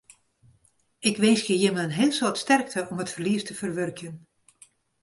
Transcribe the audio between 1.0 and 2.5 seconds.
Ik winskje jimme in heel soad